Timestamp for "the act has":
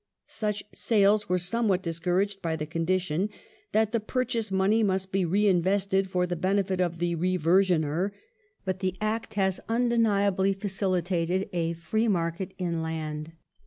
8.79-9.59